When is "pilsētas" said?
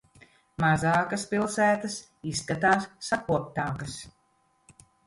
1.35-1.99